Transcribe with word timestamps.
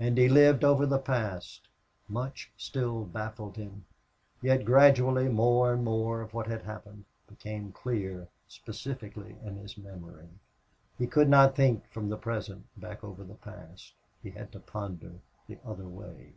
And 0.00 0.18
he 0.18 0.28
lived 0.28 0.64
over 0.64 0.84
the 0.84 0.98
past. 0.98 1.68
Much 2.08 2.50
still 2.56 3.04
baffled 3.04 3.54
him, 3.56 3.84
yet 4.42 4.64
gradually 4.64 5.28
more 5.28 5.72
and 5.72 5.84
more 5.84 6.20
of 6.22 6.34
what 6.34 6.48
had 6.48 6.62
happened 6.62 7.04
became 7.28 7.70
clear 7.70 8.26
specifically 8.48 9.36
in 9.44 9.54
his 9.54 9.78
memory. 9.78 10.26
He 10.98 11.06
could 11.06 11.28
not 11.28 11.54
think 11.54 11.86
from 11.92 12.08
the 12.08 12.18
present 12.18 12.64
back 12.76 13.04
over 13.04 13.22
the 13.22 13.36
past. 13.36 13.94
He 14.20 14.30
had 14.32 14.50
to 14.50 14.58
ponder 14.58 15.20
the 15.46 15.58
other 15.64 15.86
way. 15.86 16.32